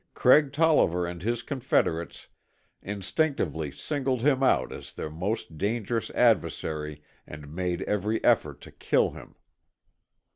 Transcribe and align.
Craig 0.15 0.51
Tolliver 0.51 1.05
and 1.05 1.21
his 1.21 1.43
confederates 1.43 2.25
instinctively 2.81 3.69
singled 3.71 4.21
him 4.21 4.41
out 4.41 4.73
as 4.73 4.91
their 4.93 5.11
most 5.11 5.59
dangerous 5.59 6.09
adversary 6.15 7.03
and 7.27 7.53
made 7.53 7.83
every 7.83 8.17
effort 8.23 8.61
to 8.61 8.71
kill 8.71 9.11
him. 9.11 9.35